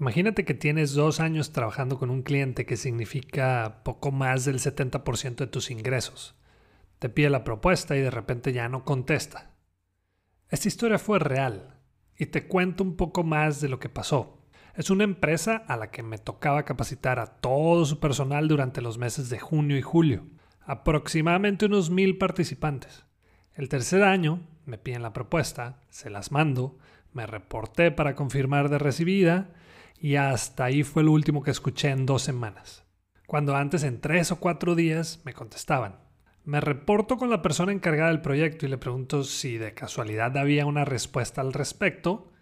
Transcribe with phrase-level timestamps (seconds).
[0.00, 5.36] Imagínate que tienes dos años trabajando con un cliente que significa poco más del 70%
[5.36, 6.36] de tus ingresos.
[7.00, 9.50] Te pide la propuesta y de repente ya no contesta.
[10.50, 11.80] Esta historia fue real
[12.16, 14.38] y te cuento un poco más de lo que pasó.
[14.74, 18.98] Es una empresa a la que me tocaba capacitar a todo su personal durante los
[18.98, 20.26] meses de junio y julio,
[20.60, 23.04] aproximadamente unos mil participantes.
[23.54, 26.78] El tercer año me piden la propuesta, se las mando,
[27.12, 29.50] me reporté para confirmar de recibida
[30.00, 32.84] y hasta ahí fue lo último que escuché en dos semanas.
[33.26, 36.00] Cuando antes en tres o cuatro días me contestaban.
[36.44, 40.64] Me reporto con la persona encargada del proyecto y le pregunto si de casualidad había
[40.64, 42.32] una respuesta al respecto.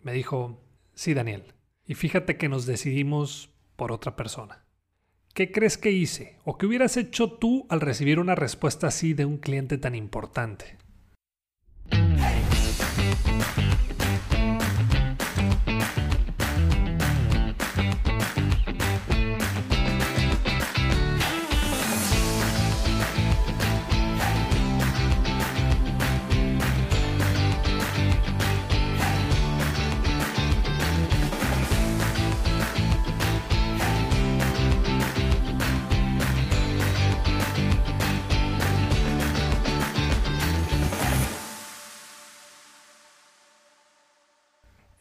[0.00, 1.52] Y me dijo, sí, Daniel.
[1.86, 4.64] Y fíjate que nos decidimos por otra persona.
[5.34, 9.24] ¿Qué crees que hice o qué hubieras hecho tú al recibir una respuesta así de
[9.24, 10.78] un cliente tan importante?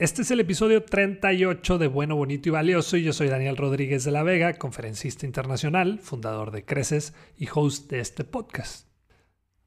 [0.03, 4.03] Este es el episodio 38 de Bueno, Bonito y Valioso y yo soy Daniel Rodríguez
[4.03, 8.89] de la Vega, conferencista internacional, fundador de Creces y host de este podcast.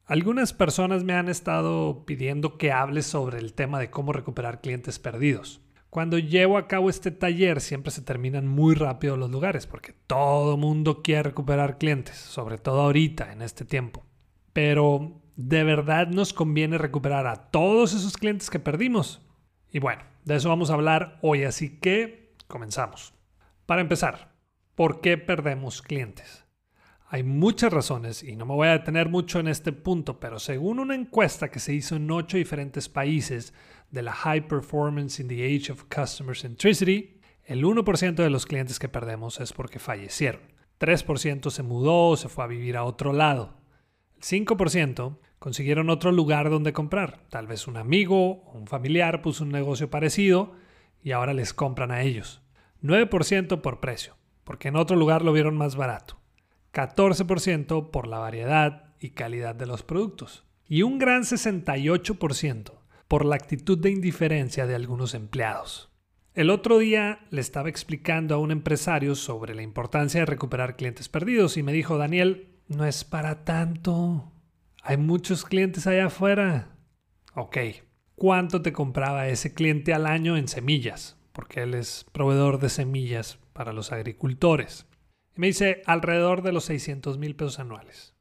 [0.04, 4.98] Algunas personas me han estado pidiendo que hable sobre el tema de cómo recuperar clientes
[4.98, 5.62] perdidos.
[5.88, 10.58] Cuando llevo a cabo este taller siempre se terminan muy rápido los lugares porque todo
[10.58, 14.04] mundo quiere recuperar clientes, sobre todo ahorita, en este tiempo.
[14.52, 19.25] Pero, ¿de verdad nos conviene recuperar a todos esos clientes que perdimos?
[19.76, 23.12] Y bueno, de eso vamos a hablar hoy, así que comenzamos.
[23.66, 24.32] Para empezar,
[24.74, 26.46] ¿por qué perdemos clientes?
[27.10, 30.78] Hay muchas razones y no me voy a detener mucho en este punto, pero según
[30.78, 33.52] una encuesta que se hizo en ocho diferentes países
[33.90, 38.78] de la High Performance in the Age of Customer Centricity, el 1% de los clientes
[38.78, 40.40] que perdemos es porque fallecieron.
[40.80, 43.58] 3% se mudó o se fue a vivir a otro lado.
[44.14, 47.20] El 5% consiguieron otro lugar donde comprar.
[47.28, 50.54] Tal vez un amigo o un familiar puso un negocio parecido
[51.04, 52.42] y ahora les compran a ellos.
[52.82, 56.18] 9% por precio, porque en otro lugar lo vieron más barato.
[56.72, 60.42] 14% por la variedad y calidad de los productos.
[60.66, 62.72] Y un gran 68%
[63.06, 65.92] por la actitud de indiferencia de algunos empleados.
[66.34, 71.08] El otro día le estaba explicando a un empresario sobre la importancia de recuperar clientes
[71.08, 74.32] perdidos y me dijo, Daniel, no es para tanto.
[74.88, 76.76] Hay muchos clientes allá afuera.
[77.34, 77.56] Ok,
[78.14, 81.18] ¿cuánto te compraba ese cliente al año en semillas?
[81.32, 84.86] Porque él es proveedor de semillas para los agricultores.
[85.36, 88.14] Y me dice alrededor de los 600 mil pesos anuales.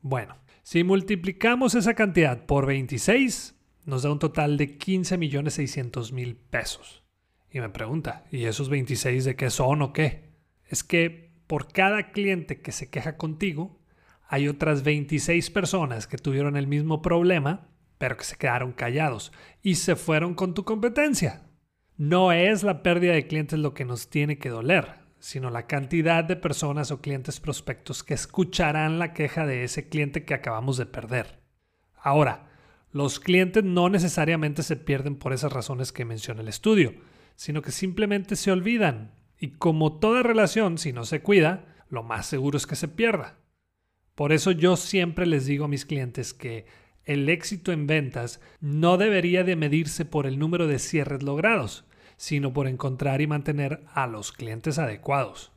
[0.00, 6.12] Bueno, si multiplicamos esa cantidad por 26, nos da un total de 15 millones 600
[6.12, 7.02] mil pesos.
[7.50, 10.30] Y me pregunta, ¿y esos 26 de qué son o qué?
[10.66, 13.80] Es que por cada cliente que se queja contigo,
[14.28, 19.32] hay otras 26 personas que tuvieron el mismo problema, pero que se quedaron callados
[19.62, 21.42] y se fueron con tu competencia.
[21.96, 26.24] No es la pérdida de clientes lo que nos tiene que doler, sino la cantidad
[26.24, 30.86] de personas o clientes prospectos que escucharán la queja de ese cliente que acabamos de
[30.86, 31.40] perder.
[31.96, 32.50] Ahora,
[32.92, 36.94] los clientes no necesariamente se pierden por esas razones que menciona el estudio,
[37.34, 39.12] sino que simplemente se olvidan.
[39.38, 43.36] Y como toda relación, si no se cuida, lo más seguro es que se pierda.
[44.16, 46.64] Por eso yo siempre les digo a mis clientes que
[47.04, 51.84] el éxito en ventas no debería de medirse por el número de cierres logrados,
[52.16, 55.52] sino por encontrar y mantener a los clientes adecuados.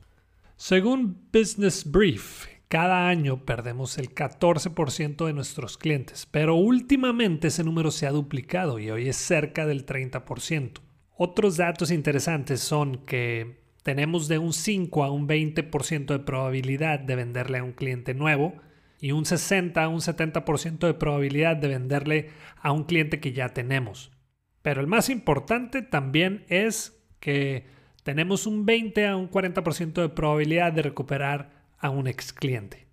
[0.56, 7.90] Según Business Brief, cada año perdemos el 14% de nuestros clientes, pero últimamente ese número
[7.90, 10.80] se ha duplicado y hoy es cerca del 30%.
[11.16, 17.16] Otros datos interesantes son que tenemos de un 5 a un 20% de probabilidad de
[17.16, 18.54] venderle a un cliente nuevo
[19.00, 22.30] y un 60 a un 70% de probabilidad de venderle
[22.60, 24.12] a un cliente que ya tenemos.
[24.62, 27.66] Pero el más importante también es que
[28.02, 32.86] tenemos un 20 a un 40% de probabilidad de recuperar a un ex cliente.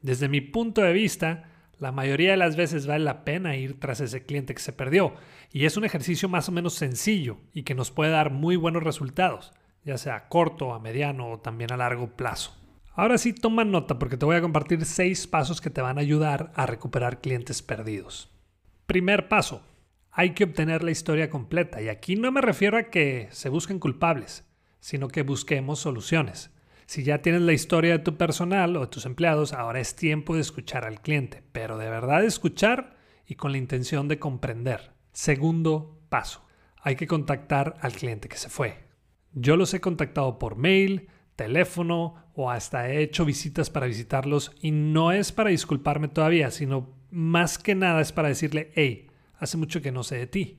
[0.00, 1.48] Desde mi punto de vista,
[1.78, 5.14] la mayoría de las veces vale la pena ir tras ese cliente que se perdió
[5.52, 8.84] y es un ejercicio más o menos sencillo y que nos puede dar muy buenos
[8.84, 9.52] resultados
[9.84, 12.56] ya sea a corto, a mediano o también a largo plazo.
[12.94, 16.02] Ahora sí toma nota porque te voy a compartir seis pasos que te van a
[16.02, 18.30] ayudar a recuperar clientes perdidos.
[18.86, 19.62] Primer paso,
[20.14, 23.78] Hay que obtener la historia completa y aquí no me refiero a que se busquen
[23.78, 24.44] culpables,
[24.78, 26.50] sino que busquemos soluciones.
[26.84, 30.34] Si ya tienes la historia de tu personal o de tus empleados, ahora es tiempo
[30.34, 34.92] de escuchar al cliente, pero de verdad escuchar y con la intención de comprender.
[35.12, 36.44] Segundo paso,
[36.82, 38.81] hay que contactar al cliente que se fue.
[39.34, 44.70] Yo los he contactado por mail, teléfono o hasta he hecho visitas para visitarlos y
[44.70, 49.82] no es para disculparme todavía, sino más que nada es para decirle, hey, hace mucho
[49.82, 50.58] que no sé de ti.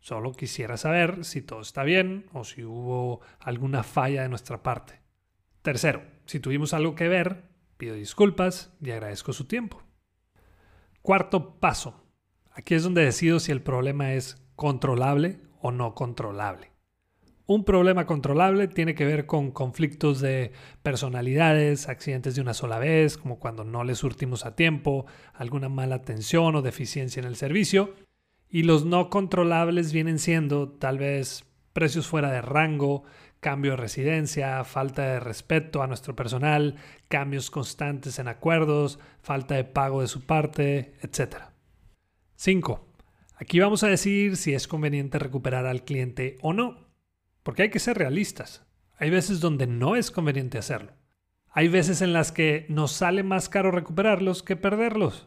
[0.00, 5.00] Solo quisiera saber si todo está bien o si hubo alguna falla de nuestra parte.
[5.62, 7.44] Tercero, si tuvimos algo que ver,
[7.76, 9.82] pido disculpas y agradezco su tiempo.
[11.02, 12.06] Cuarto paso.
[12.52, 16.69] Aquí es donde decido si el problema es controlable o no controlable.
[17.50, 20.52] Un problema controlable tiene que ver con conflictos de
[20.84, 25.96] personalidades, accidentes de una sola vez, como cuando no le surtimos a tiempo, alguna mala
[25.96, 27.96] atención o deficiencia en el servicio.
[28.48, 33.02] Y los no controlables vienen siendo tal vez precios fuera de rango,
[33.40, 36.76] cambio de residencia, falta de respeto a nuestro personal,
[37.08, 41.46] cambios constantes en acuerdos, falta de pago de su parte, etc.
[42.36, 42.86] 5.
[43.34, 46.89] Aquí vamos a decir si es conveniente recuperar al cliente o no,
[47.42, 48.66] porque hay que ser realistas.
[48.98, 50.92] Hay veces donde no es conveniente hacerlo.
[51.52, 55.26] Hay veces en las que nos sale más caro recuperarlos que perderlos,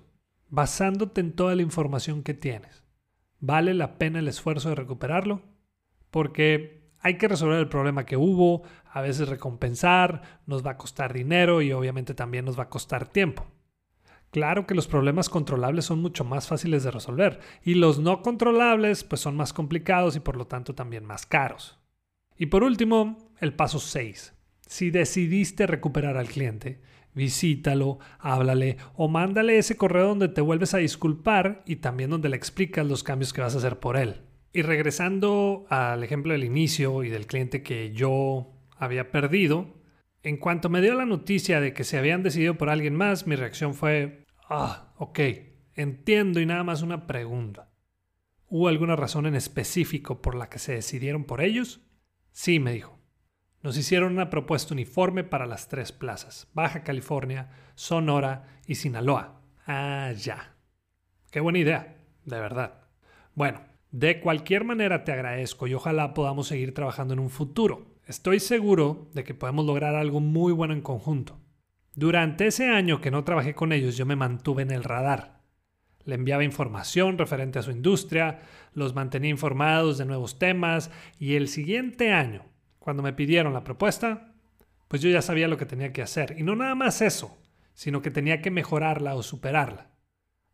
[0.50, 2.84] basándote en toda la información que tienes.
[3.40, 5.42] ¿Vale la pena el esfuerzo de recuperarlo?
[6.12, 11.12] Porque hay que resolver el problema que hubo, a veces recompensar, nos va a costar
[11.12, 13.46] dinero y obviamente también nos va a costar tiempo.
[14.32, 19.04] Claro que los problemas controlables son mucho más fáciles de resolver y los no controlables
[19.04, 21.83] pues son más complicados y por lo tanto también más caros.
[22.38, 24.34] Y por último, el paso 6.
[24.68, 26.82] Si decidiste recuperar al cliente,
[27.14, 32.38] visítalo, háblale o mándale ese correo donde te vuelves a disculpar y también donde le
[32.38, 34.22] explicas los cambios que vas a hacer por él.
[34.52, 39.74] Y regresando al ejemplo del inicio y del cliente que yo había perdido,
[40.22, 43.36] en cuanto me dio la noticia de que se habían decidido por alguien más, mi
[43.36, 45.20] reacción fue, ah, ok,
[45.76, 47.70] entiendo y nada más una pregunta.
[48.48, 51.82] ¿Hubo alguna razón en específico por la que se decidieron por ellos?
[52.34, 53.00] Sí, me dijo.
[53.62, 59.40] Nos hicieron una propuesta uniforme para las tres plazas, Baja California, Sonora y Sinaloa.
[59.68, 60.56] Ah, ya.
[61.32, 61.96] Qué buena idea,
[62.26, 62.82] de verdad.
[63.36, 68.00] Bueno, de cualquier manera te agradezco y ojalá podamos seguir trabajando en un futuro.
[68.08, 71.40] Estoy seguro de que podemos lograr algo muy bueno en conjunto.
[71.94, 75.43] Durante ese año que no trabajé con ellos yo me mantuve en el radar.
[76.06, 78.42] Le enviaba información referente a su industria,
[78.74, 82.46] los mantenía informados de nuevos temas y el siguiente año
[82.80, 84.34] cuando me pidieron la propuesta,
[84.90, 86.36] pues yo ya sabía lo que tenía que hacer.
[86.38, 87.38] Y no nada más eso,
[87.74, 89.90] sino que tenía que mejorarla o superarla.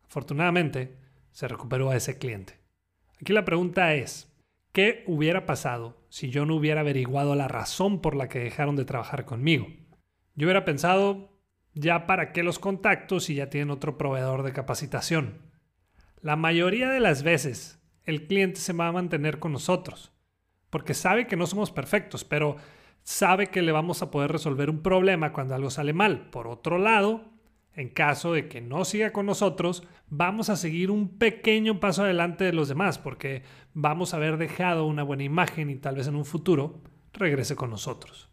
[0.04, 0.96] Afortunadamente,
[1.32, 2.60] se recuperó a ese cliente.
[3.20, 4.32] Aquí la pregunta es,
[4.72, 8.84] ¿qué hubiera pasado si yo no hubiera averiguado la razón por la que dejaron de
[8.84, 9.66] trabajar conmigo?
[10.36, 11.39] Yo hubiera pensado,
[11.74, 15.38] ya para qué los contacto si ya tienen otro proveedor de capacitación.
[16.20, 20.12] La mayoría de las veces, el cliente se va a mantener con nosotros
[20.70, 22.56] porque sabe que no somos perfectos, pero
[23.02, 26.30] sabe que le vamos a poder resolver un problema cuando algo sale mal.
[26.30, 27.24] Por otro lado,
[27.74, 32.44] en caso de que no siga con nosotros, vamos a seguir un pequeño paso adelante
[32.44, 33.42] de los demás, porque
[33.74, 36.80] vamos a haber dejado una buena imagen y tal vez en un futuro
[37.12, 38.28] regrese con nosotros.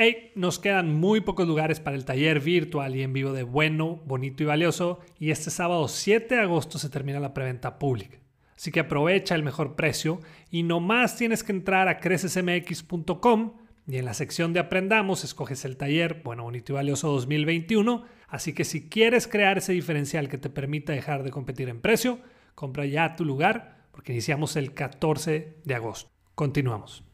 [0.00, 4.00] Hey, nos quedan muy pocos lugares para el taller virtual y en vivo de Bueno,
[4.06, 8.16] Bonito y Valioso y este sábado 7 de agosto se termina la preventa pública.
[8.56, 10.20] Así que aprovecha el mejor precio
[10.52, 13.54] y no más tienes que entrar a crecesmx.com
[13.88, 18.04] y en la sección de Aprendamos escoges el taller Bueno, Bonito y Valioso 2021.
[18.28, 22.20] Así que si quieres crear ese diferencial que te permita dejar de competir en precio,
[22.54, 26.08] compra ya tu lugar porque iniciamos el 14 de agosto.
[26.36, 27.07] Continuamos.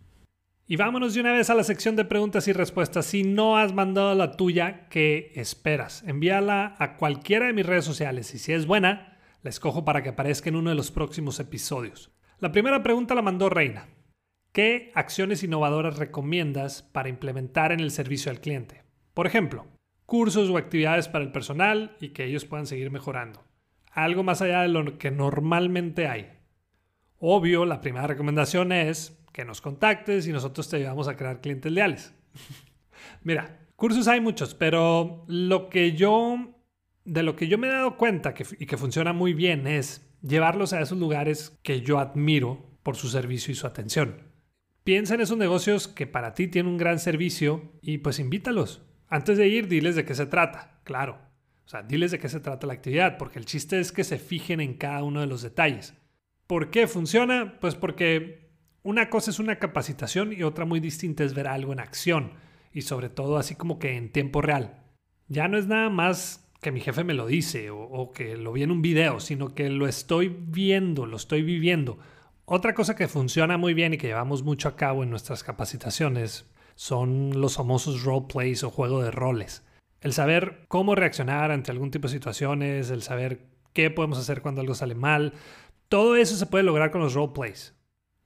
[0.66, 3.04] Y vámonos de una vez a la sección de preguntas y respuestas.
[3.04, 6.02] Si no has mandado la tuya, ¿qué esperas?
[6.06, 10.09] Envíala a cualquiera de mis redes sociales y si es buena, la escojo para que
[10.09, 12.12] aparezca en uno de los próximos episodios.
[12.38, 13.88] La primera pregunta la mandó Reina.
[14.52, 18.85] ¿Qué acciones innovadoras recomiendas para implementar en el servicio al cliente?
[19.12, 19.66] Por ejemplo,
[20.06, 23.44] cursos o actividades para el personal y que ellos puedan seguir mejorando.
[23.90, 26.30] Algo más allá de lo que normalmente hay.
[27.18, 31.70] Obvio, la primera recomendación es que nos contactes y nosotros te ayudamos a crear clientes
[31.70, 32.14] leales.
[33.24, 36.54] Mira, cursos hay muchos, pero lo que yo,
[37.04, 40.72] de lo que yo me he dado cuenta y que funciona muy bien es llevarlos
[40.72, 44.22] a esos lugares que yo admiro por su servicio y su atención.
[44.84, 48.82] Piensa en esos negocios que para ti tienen un gran servicio y pues invítalos.
[49.08, 51.18] Antes de ir, diles de qué se trata, claro.
[51.66, 54.18] O sea, diles de qué se trata la actividad, porque el chiste es que se
[54.18, 55.94] fijen en cada uno de los detalles.
[56.46, 57.58] ¿Por qué funciona?
[57.60, 58.43] Pues porque
[58.84, 62.32] una cosa es una capacitación y otra muy distinta es ver algo en acción
[62.72, 64.82] y sobre todo así como que en tiempo real.
[65.26, 68.62] Ya no es nada más que mi jefe me lo dice o, que lo vi
[68.62, 71.98] en un video, sino que lo estoy viendo, lo estoy viviendo.
[72.44, 76.46] Otra cosa que funciona muy bien y que llevamos mucho a cabo en nuestras capacitaciones
[76.74, 79.66] son los famosos role plays o juego de roles.
[80.02, 84.60] El saber cómo reaccionar ante algún tipo de situaciones, el saber qué podemos hacer cuando
[84.60, 85.32] algo sale mal,
[85.88, 87.74] todo eso se puede lograr con los role plays.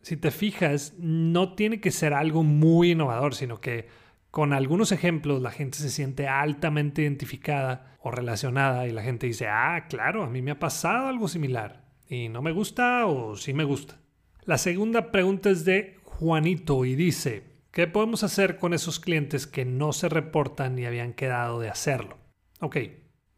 [0.02, 3.88] Si te fijas, no tiene que ser algo muy innovador, sino que
[4.30, 9.48] con algunos ejemplos la gente se siente altamente identificada o relacionada y la gente dice,
[9.48, 13.52] ah, claro, a mí me ha pasado algo similar y no me gusta o sí
[13.52, 14.00] me gusta.
[14.44, 19.64] La segunda pregunta es de Juanito y dice, ¿qué podemos hacer con esos clientes que
[19.64, 22.18] no se reportan y habían quedado de hacerlo?
[22.60, 22.76] Ok,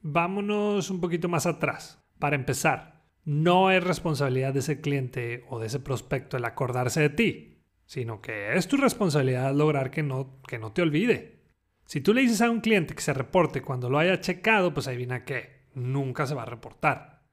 [0.03, 2.03] vámonos un poquito más atrás.
[2.19, 2.90] Para empezar,
[3.25, 8.21] no es responsabilidad de ese cliente o de ese prospecto el acordarse de ti, sino
[8.21, 11.41] que es tu responsabilidad lograr que no, que no te olvide.
[11.85, 14.87] Si tú le dices a un cliente que se reporte cuando lo haya checado, pues
[14.87, 17.25] adivina qué, nunca se va a reportar.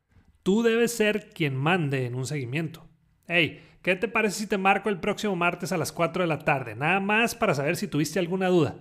[0.43, 2.87] Tú debes ser quien mande en un seguimiento.
[3.27, 6.39] Hey, ¿qué te parece si te marco el próximo martes a las 4 de la
[6.39, 6.75] tarde?
[6.75, 8.79] Nada más para saber si tuviste alguna duda.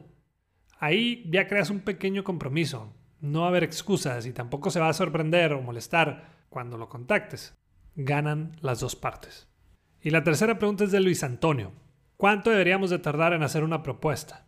[0.78, 2.94] Ahí ya creas un pequeño compromiso.
[3.20, 6.88] No va a haber excusas y tampoco se va a sorprender o molestar cuando lo
[6.88, 7.56] contactes.
[7.94, 9.48] Ganan las dos partes.
[10.00, 11.72] Y la tercera pregunta es de Luis Antonio.
[12.16, 14.46] ¿Cuánto deberíamos de tardar en hacer una propuesta?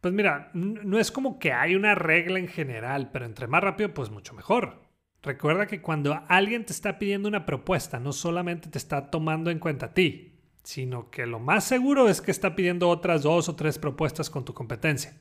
[0.00, 3.92] Pues mira, no es como que hay una regla en general, pero entre más rápido,
[3.92, 4.88] pues mucho mejor.
[5.22, 9.58] Recuerda que cuando alguien te está pidiendo una propuesta, no solamente te está tomando en
[9.58, 13.56] cuenta a ti, sino que lo más seguro es que está pidiendo otras dos o
[13.56, 15.20] tres propuestas con tu competencia.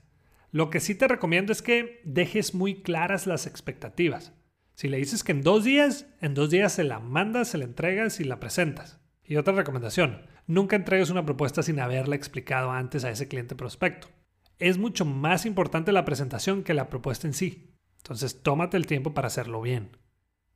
[0.51, 4.33] Lo que sí te recomiendo es que dejes muy claras las expectativas.
[4.77, 7.63] Si le dices que en dos días, en dos días se la mandas, se la
[7.63, 8.99] entregas y la presentas.
[9.23, 14.07] Y otra recomendación, nunca entregues una propuesta sin haberla explicado antes a ese cliente prospecto.
[14.59, 17.73] Es mucho más importante la presentación que la propuesta en sí.
[17.97, 19.97] Entonces tómate el tiempo para hacerlo bien.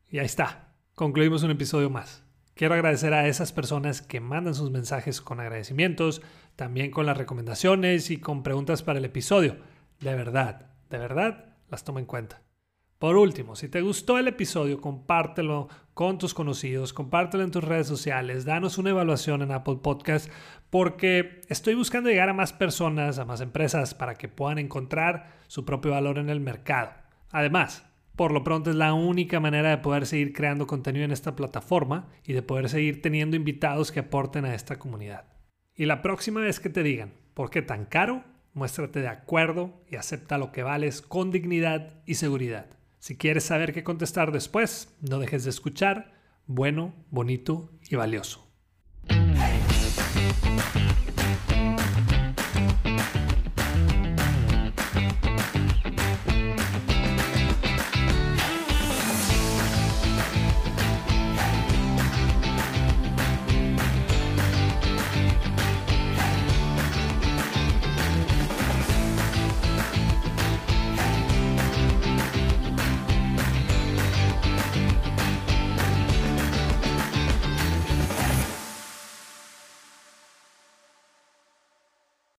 [0.08, 0.76] Y ahí está.
[0.94, 2.24] Concluimos un episodio más.
[2.54, 6.22] Quiero agradecer a esas personas que mandan sus mensajes con agradecimientos,
[6.56, 9.58] también con las recomendaciones y con preguntas para el episodio.
[10.00, 12.44] De verdad, de verdad, las tomo en cuenta.
[13.02, 17.88] Por último, si te gustó el episodio, compártelo con tus conocidos, compártelo en tus redes
[17.88, 20.32] sociales, danos una evaluación en Apple Podcast,
[20.70, 25.66] porque estoy buscando llegar a más personas, a más empresas, para que puedan encontrar su
[25.66, 26.92] propio valor en el mercado.
[27.32, 27.84] Además,
[28.16, 32.08] por lo pronto es la única manera de poder seguir creando contenido en esta plataforma
[32.24, 35.26] y de poder seguir teniendo invitados que aporten a esta comunidad.
[35.74, 38.24] Y la próxima vez que te digan, ¿por qué tan caro?
[38.54, 42.78] Muéstrate de acuerdo y acepta lo que vales con dignidad y seguridad.
[43.02, 46.14] Si quieres saber qué contestar después, no dejes de escuchar
[46.46, 48.48] bueno, bonito y valioso.